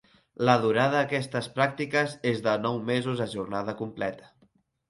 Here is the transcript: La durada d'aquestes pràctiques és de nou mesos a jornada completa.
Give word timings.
La 0.47 0.53
durada 0.63 0.95
d'aquestes 0.95 1.51
pràctiques 1.59 2.17
és 2.31 2.43
de 2.49 2.57
nou 2.65 2.81
mesos 2.91 3.25
a 3.27 3.31
jornada 3.37 3.77
completa. 3.83 4.33